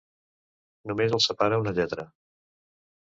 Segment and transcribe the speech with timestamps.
[0.91, 2.07] Només els separa una lletra.